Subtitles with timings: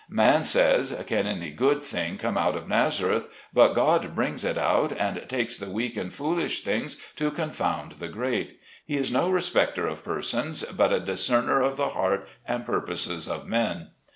[0.09, 4.91] Man says, can any good thing come out of Nazareth, but God brings it out,
[4.91, 8.59] and takes the weak and foolish things to confound the great.
[8.83, 13.45] He is no respecter of persons, but a discerner of the heart and purposes of
[13.47, 13.89] men.